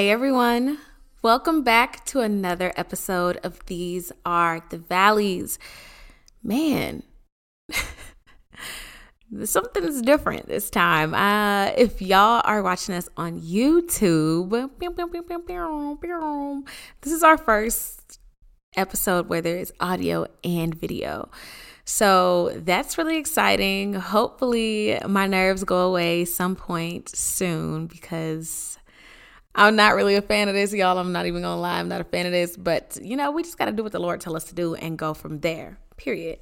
[0.00, 0.78] Hey everyone,
[1.20, 5.58] welcome back to another episode of These Are the Valleys.
[6.42, 7.02] Man,
[9.44, 11.12] something's different this time.
[11.12, 14.70] Uh, if y'all are watching us on YouTube,
[17.02, 18.20] this is our first
[18.78, 21.28] episode where there is audio and video.
[21.84, 23.92] So that's really exciting.
[23.92, 28.78] Hopefully, my nerves go away some point soon because
[29.54, 30.98] I'm not really a fan of this, y'all.
[30.98, 32.56] I'm not even gonna lie, I'm not a fan of this.
[32.56, 34.98] But you know, we just gotta do what the Lord tell us to do and
[34.98, 36.38] go from there period.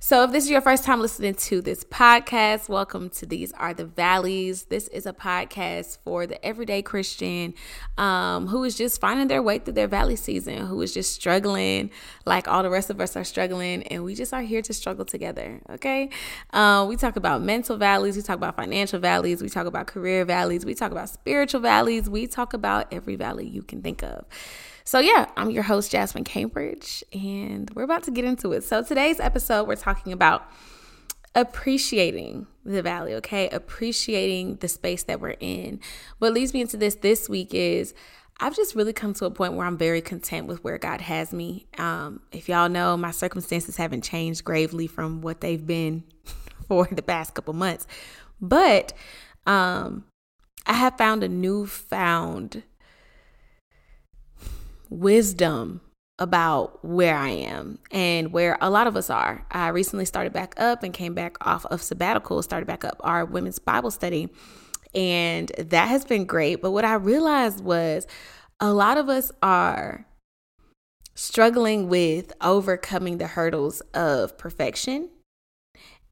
[0.00, 3.72] So, if this is your first time listening to this podcast, welcome to These Are
[3.72, 4.64] the Valleys.
[4.64, 7.54] This is a podcast for the everyday Christian
[7.96, 11.90] um, who is just finding their way through their valley season, who is just struggling
[12.24, 15.04] like all the rest of us are struggling, and we just are here to struggle
[15.04, 15.60] together.
[15.70, 16.08] Okay.
[16.52, 20.24] Uh, we talk about mental valleys, we talk about financial valleys, we talk about career
[20.24, 24.24] valleys, we talk about spiritual valleys, we talk about every valley you can think of.
[24.86, 28.64] So, yeah, I'm your host, Jasmine Cambridge, and we're about to get into it.
[28.64, 30.46] So, today's episode, we're talking about
[31.34, 33.48] appreciating the valley, okay?
[33.48, 35.80] Appreciating the space that we're in.
[36.18, 37.94] What leads me into this this week is
[38.40, 41.32] I've just really come to a point where I'm very content with where God has
[41.32, 41.66] me.
[41.78, 46.04] Um, if y'all know, my circumstances haven't changed gravely from what they've been
[46.68, 47.86] for the past couple months,
[48.38, 48.92] but
[49.46, 50.04] um,
[50.66, 52.64] I have found a newfound
[54.94, 55.80] wisdom
[56.18, 59.44] about where I am and where a lot of us are.
[59.50, 63.24] I recently started back up and came back off of sabbatical, started back up our
[63.24, 64.28] women's Bible study.
[64.94, 66.62] And that has been great.
[66.62, 68.06] But what I realized was
[68.60, 70.06] a lot of us are
[71.16, 75.10] struggling with overcoming the hurdles of perfection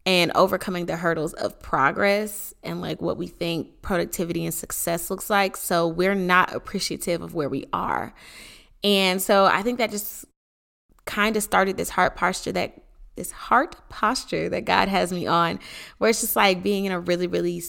[0.04, 5.30] and overcoming the hurdles of progress and like what we think productivity and success looks
[5.30, 5.56] like.
[5.56, 8.12] So we're not appreciative of where we are.
[8.84, 10.24] And so I think that just
[11.04, 12.82] kind of started this heart posture that
[13.16, 15.60] this heart posture that God has me on,
[15.98, 17.62] where it's just like being in a really, really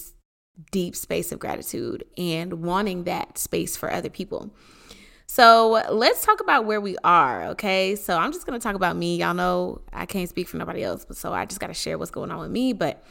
[0.70, 4.54] deep space of gratitude and wanting that space for other people.
[5.26, 7.96] So let's talk about where we are, okay?
[7.96, 9.16] So I'm just gonna talk about me.
[9.16, 12.10] Y'all know I can't speak for nobody else, but so I just gotta share what's
[12.10, 12.72] going on with me.
[12.72, 13.02] But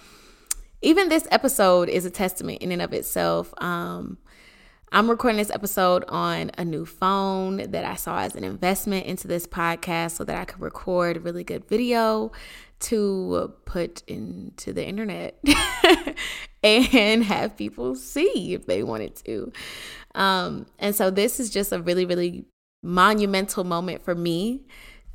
[0.81, 3.53] even this episode is a testament in and of itself.
[3.57, 4.17] Um,
[4.95, 9.27] I'm recording this episode on a new phone that I saw as an investment into
[9.27, 12.31] this podcast so that I could record really good video
[12.81, 15.39] to put into the internet
[16.63, 19.51] and have people see if they wanted to.
[20.13, 22.45] Um, and so this is just a really, really
[22.83, 24.61] monumental moment for me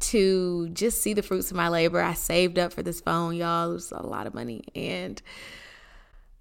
[0.01, 2.01] to just see the fruits of my labor.
[2.01, 3.71] I saved up for this phone, y'all.
[3.71, 4.65] It was a lot of money.
[4.75, 5.23] And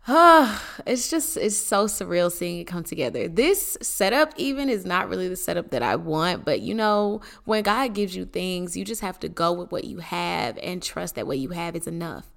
[0.10, 3.28] Ah, it's just it's so surreal seeing it come together.
[3.28, 7.62] This setup even is not really the setup that I want, but you know, when
[7.62, 11.16] God gives you things, you just have to go with what you have and trust
[11.16, 12.34] that what you have is enough.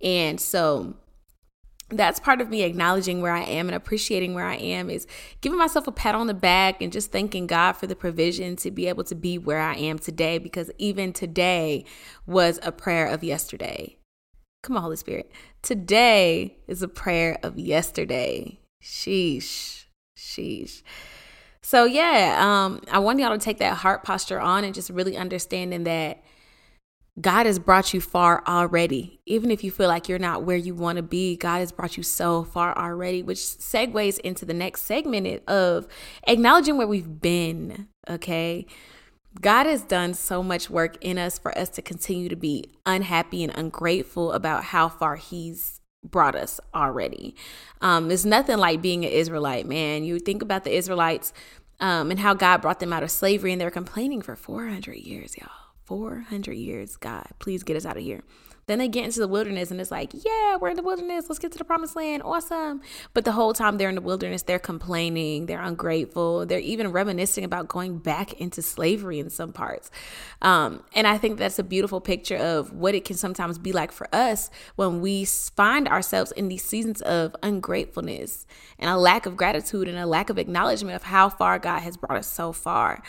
[0.00, 0.94] And so
[1.90, 5.08] that's part of me acknowledging where I am and appreciating where I am is
[5.40, 8.70] giving myself a pat on the back and just thanking God for the provision to
[8.70, 11.84] be able to be where I am today because even today
[12.26, 13.98] was a prayer of yesterday.
[14.62, 15.30] Come on, Holy Spirit.
[15.62, 18.60] Today is a prayer of yesterday.
[18.82, 19.84] Sheesh.
[20.16, 20.82] Sheesh.
[21.62, 25.16] So yeah, um, I want y'all to take that heart posture on and just really
[25.16, 26.22] understanding that
[27.20, 29.20] God has brought you far already.
[29.26, 31.96] Even if you feel like you're not where you want to be, God has brought
[31.96, 35.88] you so far already, which segues into the next segment of
[36.26, 37.88] acknowledging where we've been.
[38.08, 38.66] Okay.
[39.40, 43.44] God has done so much work in us for us to continue to be unhappy
[43.44, 47.34] and ungrateful about how far He's brought us already.
[47.80, 50.04] Um, there's nothing like being an Israelite, man.
[50.04, 51.32] You think about the Israelites
[51.80, 55.36] um, and how God brought them out of slavery, and they're complaining for 400 years,
[55.36, 55.50] y'all.
[55.84, 56.96] 400 years.
[56.96, 58.22] God, please get us out of here.
[58.68, 61.24] Then they get into the wilderness and it's like, yeah, we're in the wilderness.
[61.28, 62.22] Let's get to the promised land.
[62.22, 62.82] Awesome.
[63.14, 67.44] But the whole time they're in the wilderness, they're complaining, they're ungrateful, they're even reminiscing
[67.44, 69.90] about going back into slavery in some parts.
[70.42, 73.90] Um, and I think that's a beautiful picture of what it can sometimes be like
[73.90, 78.46] for us when we find ourselves in these seasons of ungratefulness
[78.78, 81.96] and a lack of gratitude and a lack of acknowledgement of how far God has
[81.96, 83.02] brought us so far.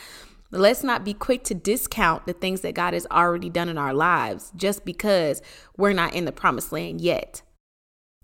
[0.52, 3.94] Let's not be quick to discount the things that God has already done in our
[3.94, 5.42] lives just because
[5.76, 7.42] we're not in the promised land yet.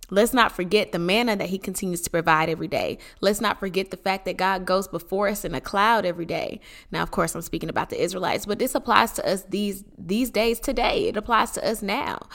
[0.08, 2.98] Let's not forget the manna that He continues to provide every day.
[3.20, 6.60] Let's not forget the fact that God goes before us in a cloud every day.
[6.92, 10.30] Now, of course, I'm speaking about the Israelites, but this applies to us these these
[10.30, 11.08] days today.
[11.08, 12.28] It applies to us now.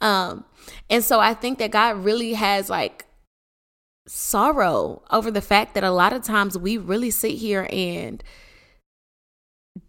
[0.00, 0.44] Um,
[0.88, 3.04] and so I think that God really has like
[4.06, 8.24] sorrow over the fact that a lot of times we really sit here and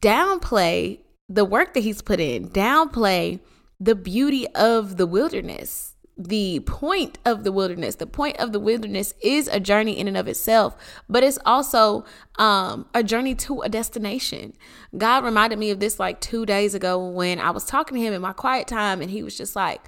[0.01, 3.39] downplay the work that he's put in, downplay
[3.79, 5.95] the beauty of the wilderness.
[6.17, 10.17] The point of the wilderness, the point of the wilderness is a journey in and
[10.17, 10.75] of itself,
[11.07, 12.03] but it's also
[12.37, 14.51] um, a journey to a destination.
[14.97, 18.13] God reminded me of this like two days ago when I was talking to him
[18.13, 19.81] in my quiet time, and he was just like,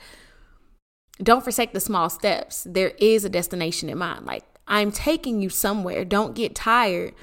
[1.22, 2.66] don't forsake the small steps.
[2.70, 4.26] There is a destination in mind.
[4.26, 6.06] Like, I'm taking you somewhere.
[6.06, 7.14] Don't get tired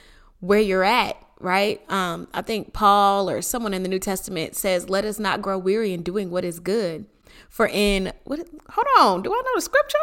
[0.41, 1.81] where you're at, right?
[1.91, 5.59] Um, I think Paul or someone in the New Testament says, Let us not grow
[5.59, 7.07] weary in doing what is good.
[7.49, 8.41] For in, what,
[8.71, 9.99] hold on, do I know the scripture?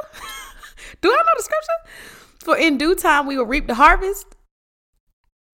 [1.02, 2.40] do I know the scripture?
[2.40, 4.36] For in due time we will reap the harvest.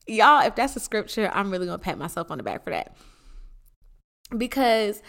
[0.07, 2.95] Y'all, if that's a scripture, I'm really gonna pat myself on the back for that.
[4.37, 5.01] Because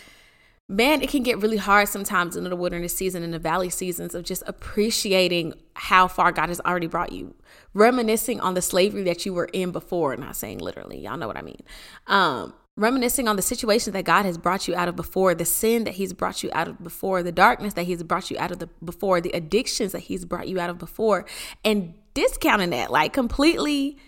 [0.68, 4.14] man, it can get really hard sometimes in the wilderness season and the valley seasons
[4.14, 7.34] of just appreciating how far God has already brought you,
[7.74, 10.16] reminiscing on the slavery that you were in before.
[10.16, 11.60] Not saying literally, y'all know what I mean.
[12.06, 15.84] Um, reminiscing on the situations that God has brought you out of before, the sin
[15.84, 18.58] that He's brought you out of before, the darkness that He's brought you out of
[18.58, 21.26] the before, the addictions that He's brought you out of before,
[21.64, 23.98] and discounting that, like completely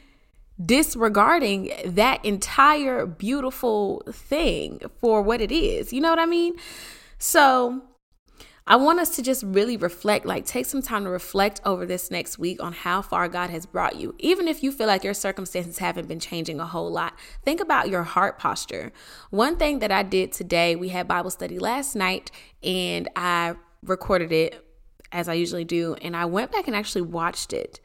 [0.63, 5.93] disregarding that entire beautiful thing for what it is.
[5.93, 6.55] You know what I mean?
[7.19, 7.83] So,
[8.67, 12.11] I want us to just really reflect, like take some time to reflect over this
[12.11, 14.15] next week on how far God has brought you.
[14.19, 17.13] Even if you feel like your circumstances haven't been changing a whole lot,
[17.45, 18.91] think about your heart posture.
[19.29, 22.31] One thing that I did today, we had Bible study last night
[22.63, 24.65] and I recorded it
[25.13, 27.81] as I usually do, and I went back and actually watched it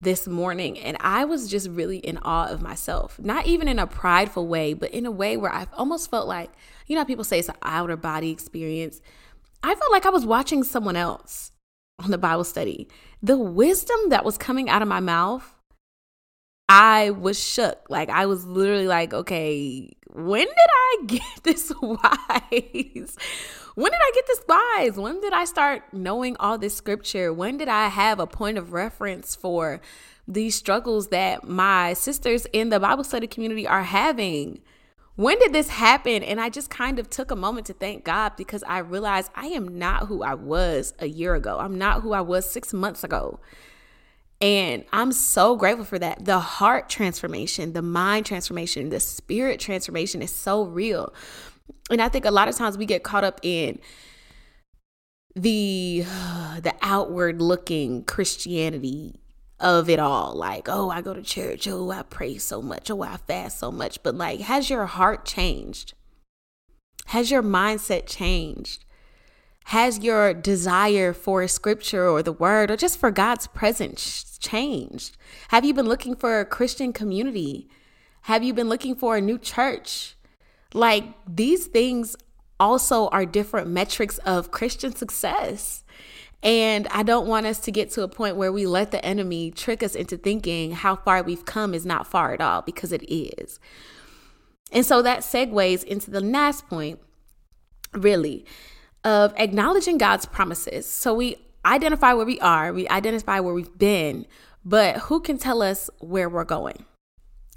[0.00, 3.18] this morning and I was just really in awe of myself.
[3.18, 6.50] Not even in a prideful way, but in a way where I almost felt like,
[6.86, 9.00] you know, people say it's an outer body experience.
[9.62, 11.52] I felt like I was watching someone else
[11.98, 12.88] on the Bible study.
[13.22, 15.53] The wisdom that was coming out of my mouth,
[16.68, 17.86] I was shook.
[17.88, 23.16] Like I was literally like, okay, when did I get this wise?
[23.74, 24.96] when did I get this wise?
[24.96, 27.32] When did I start knowing all this scripture?
[27.32, 29.80] When did I have a point of reference for
[30.26, 34.60] these struggles that my sisters in the Bible study community are having?
[35.16, 36.24] When did this happen?
[36.24, 39.46] And I just kind of took a moment to thank God because I realized I
[39.46, 41.58] am not who I was a year ago.
[41.60, 43.38] I'm not who I was six months ago.
[44.44, 46.26] And I'm so grateful for that.
[46.26, 51.14] The heart transformation, the mind transformation, the spirit transformation is so real.
[51.90, 53.78] And I think a lot of times we get caught up in
[55.34, 56.04] the
[56.60, 59.18] the outward looking Christianity
[59.60, 60.34] of it all.
[60.34, 61.66] Like, oh, I go to church.
[61.66, 62.90] Oh, I pray so much.
[62.90, 64.02] Oh, I fast so much.
[64.02, 65.94] But like, has your heart changed?
[67.06, 68.84] Has your mindset changed?
[69.64, 75.16] Has your desire for scripture or the word or just for God's presence changed?
[75.48, 77.68] Have you been looking for a Christian community?
[78.22, 80.16] Have you been looking for a new church?
[80.74, 82.14] Like these things
[82.60, 85.82] also are different metrics of Christian success.
[86.42, 89.50] And I don't want us to get to a point where we let the enemy
[89.50, 93.02] trick us into thinking how far we've come is not far at all, because it
[93.10, 93.58] is.
[94.70, 96.98] And so that segues into the last point,
[97.94, 98.44] really,
[99.04, 100.86] of acknowledging God's promises.
[100.86, 104.26] So we identify where we are, we identify where we've been,
[104.64, 106.86] but who can tell us where we're going?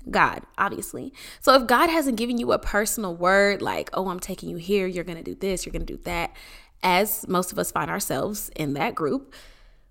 [0.10, 1.13] God, obviously.
[1.42, 4.88] So if God hasn't given you a personal word like, oh, I'm taking you here,
[4.88, 6.36] you're going to do this, you're going to do that,
[6.84, 9.34] as most of us find ourselves in that group,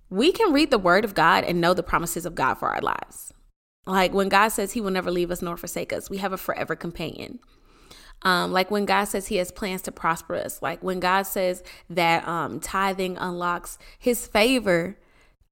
[0.08, 2.80] we can read the word of God and know the promises of God for our
[2.80, 3.32] lives.
[3.86, 6.38] Like when God says he will never leave us nor forsake us, we have a
[6.38, 7.40] forever companion.
[8.23, 11.62] Um, like when God says He has plans to prosper us, like when God says
[11.90, 14.96] that um, tithing unlocks His favor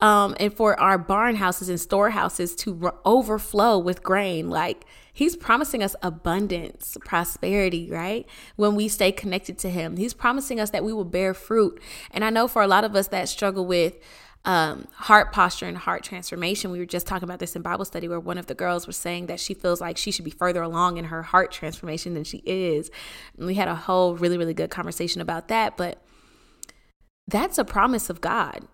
[0.01, 4.51] um, and for our barn houses and storehouses to overflow with grain.
[4.51, 8.27] Like he's promising us abundance, prosperity, right?
[8.57, 11.81] When we stay connected to him, he's promising us that we will bear fruit.
[12.11, 13.95] And I know for a lot of us that struggle with
[14.45, 16.71] um, heart posture and heart transformation.
[16.71, 18.97] We were just talking about this in Bible study where one of the girls was
[18.97, 22.25] saying that she feels like she should be further along in her heart transformation than
[22.25, 22.91] she is.
[23.39, 25.77] And we had a whole really, really good conversation about that.
[25.77, 26.03] But
[27.27, 28.69] that's a promise of God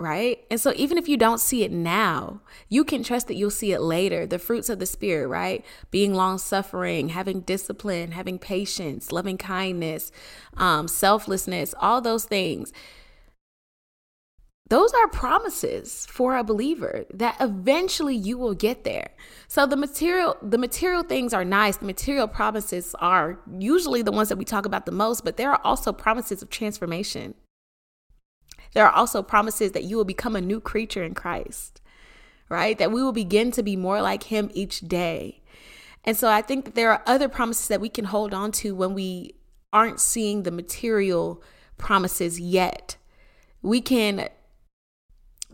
[0.00, 0.44] right?
[0.48, 3.72] And so even if you don't see it now, you can trust that you'll see
[3.72, 4.26] it later.
[4.26, 5.64] The fruits of the spirit, right?
[5.90, 10.12] Being long suffering, having discipline, having patience, loving kindness,
[10.56, 12.72] um, selflessness, all those things.
[14.68, 19.10] Those are promises for a believer that eventually you will get there.
[19.46, 21.78] So the material the material things are nice.
[21.78, 25.50] The material promises are usually the ones that we talk about the most, but there
[25.50, 27.34] are also promises of transformation
[28.72, 31.80] there are also promises that you will become a new creature in Christ,
[32.48, 32.78] right?
[32.78, 35.42] That we will begin to be more like Him each day.
[36.04, 38.74] And so I think that there are other promises that we can hold on to
[38.74, 39.34] when we
[39.72, 41.42] aren't seeing the material
[41.76, 42.96] promises yet.
[43.62, 44.28] We can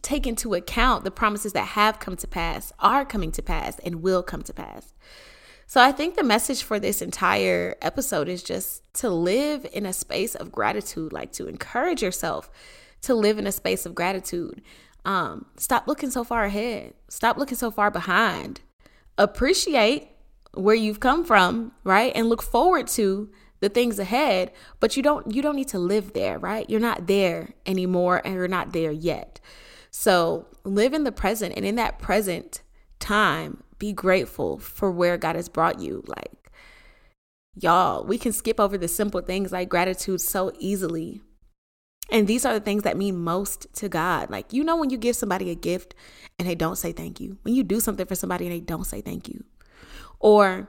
[0.05, 4.03] take into account the promises that have come to pass, are coming to pass, and
[4.03, 4.95] will come to pass.
[5.67, 9.93] So I think the message for this entire episode is just to live in a
[9.93, 12.51] space of gratitude, like to encourage yourself
[13.03, 14.63] to live in a space of gratitude.
[15.05, 16.95] Um, stop looking so far ahead.
[17.09, 18.61] Stop looking so far behind.
[19.19, 20.09] Appreciate
[20.53, 22.13] where you've come from, right?
[22.15, 23.31] And look forward to
[23.61, 26.69] the things ahead, but you don't you don't need to live there, right?
[26.69, 29.41] You're not there anymore and you're not there yet.
[29.97, 32.63] So, live in the present and in that present
[32.99, 36.03] time, be grateful for where God has brought you.
[36.09, 36.51] Like,
[37.55, 41.21] y'all, we can skip over the simple things like gratitude so easily.
[42.11, 44.31] And these are the things that mean most to God.
[44.31, 45.95] Like, you know, when you give somebody a gift
[46.41, 48.89] and they don't say thank you, when you do something for somebody and they don't
[48.89, 49.45] say thank you,
[50.19, 50.69] or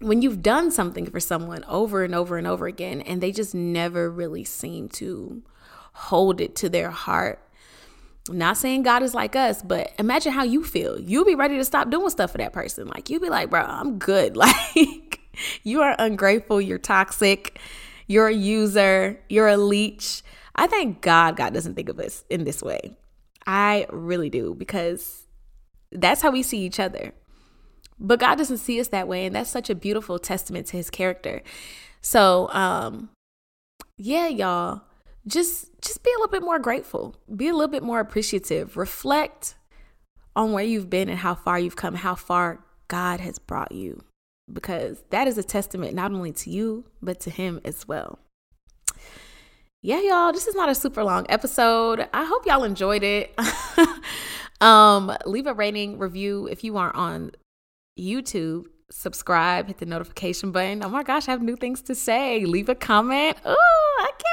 [0.00, 3.54] when you've done something for someone over and over and over again and they just
[3.54, 5.42] never really seem to
[5.94, 7.40] hold it to their heart
[8.28, 11.00] not saying God is like us, but imagine how you feel.
[11.00, 12.88] You'll be ready to stop doing stuff for that person.
[12.88, 14.36] Like you'll be like, bro, I'm good.
[14.46, 15.20] Like
[15.64, 17.58] you are ungrateful, you're toxic,
[18.06, 20.22] you're a user, you're a leech.
[20.54, 22.96] I thank God God doesn't think of us in this way.
[23.46, 25.26] I really do because
[25.92, 27.12] that's how we see each other.
[27.98, 30.90] But God doesn't see us that way, and that's such a beautiful testament to his
[30.90, 31.42] character.
[32.00, 33.10] So, um
[33.98, 34.82] yeah, y'all
[35.28, 37.16] just just be a little bit more grateful.
[37.34, 38.76] Be a little bit more appreciative.
[38.76, 39.56] Reflect
[40.34, 44.04] on where you've been and how far you've come how far god has brought you
[44.52, 48.18] because that is a testament not only to you but to him as well.
[49.82, 52.06] Yeah y'all this is not a super long episode.
[52.12, 53.34] I hope y'all enjoyed it.
[54.58, 57.32] Um leave a rating review if you aren't on
[57.98, 58.64] youtube.
[58.90, 60.82] Subscribe hit the notification button.
[60.82, 62.42] Oh my gosh i have new things to say.
[62.46, 63.36] Leave a comment.
[63.44, 64.25] Oh okay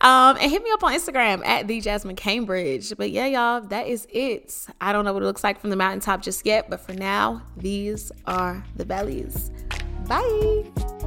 [0.00, 2.92] um, and hit me up on Instagram at the Jasmine Cambridge.
[2.96, 4.66] But yeah, y'all, that is it.
[4.80, 7.42] I don't know what it looks like from the mountaintop just yet, but for now,
[7.56, 9.50] these are the valleys.
[10.06, 10.99] Bye.